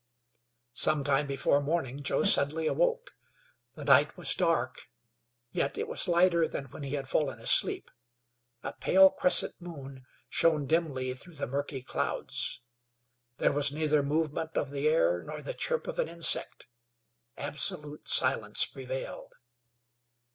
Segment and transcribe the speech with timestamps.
[0.73, 3.11] Some time before morning Joe suddenly awoke.
[3.75, 4.89] The night was dark,
[5.51, 7.91] yet it was lighter than when he had fallen asleep.
[8.63, 12.61] A pale, crescent moon shown dimly through the murky clouds.
[13.37, 16.65] There was neither movement of the air nor the chirp of an insect.
[17.37, 19.33] Absolute silence prevailed.